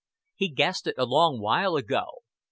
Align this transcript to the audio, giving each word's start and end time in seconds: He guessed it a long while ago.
He 0.33 0.49
guessed 0.49 0.87
it 0.87 0.95
a 0.97 1.05
long 1.05 1.39
while 1.39 1.75
ago. 1.75 2.23